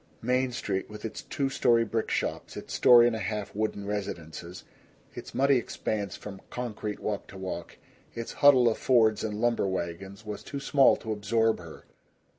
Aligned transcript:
Main 0.23 0.51
Street 0.51 0.89
with 0.89 1.05
its 1.05 1.21
two 1.21 1.49
story 1.51 1.85
brick 1.85 2.09
shops, 2.09 2.57
its 2.57 2.73
story 2.73 3.05
and 3.05 3.15
a 3.15 3.19
half 3.19 3.53
wooden 3.53 3.85
residences, 3.85 4.63
its 5.13 5.35
muddy 5.35 5.57
expanse 5.57 6.15
from 6.15 6.41
concrete 6.49 6.99
walk 6.99 7.27
to 7.27 7.37
walk, 7.37 7.77
its 8.15 8.33
huddle 8.41 8.67
of 8.67 8.79
Fords 8.79 9.23
and 9.23 9.39
lumber 9.39 9.67
wagons, 9.67 10.25
was 10.25 10.41
too 10.41 10.59
small 10.59 10.95
to 10.95 11.11
absorb 11.11 11.59
her. 11.59 11.85